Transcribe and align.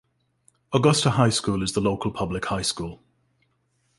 Augusta 0.73 1.11
High 1.11 1.29
School 1.29 1.61
is 1.61 1.73
the 1.73 1.79
local 1.79 2.09
public 2.09 2.45
high 2.45 2.63
school. 2.63 3.03